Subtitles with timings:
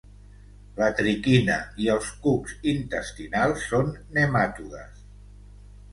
[0.79, 5.09] La triquina i els cucs intestinals són nematodes.